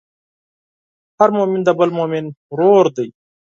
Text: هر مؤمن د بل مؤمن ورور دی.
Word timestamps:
هر 1.19 1.29
مؤمن 1.37 1.61
د 1.65 1.69
بل 1.79 1.89
مؤمن 1.97 2.25
ورور 2.51 2.85
دی. 2.97 3.07